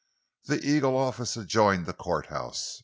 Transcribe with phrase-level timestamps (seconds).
[0.45, 2.79] The Eagle office adjoined the courthouse.